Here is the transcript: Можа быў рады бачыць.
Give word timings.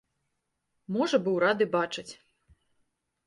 Можа 0.95 1.19
быў 1.27 1.35
рады 1.45 1.65
бачыць. 1.75 2.09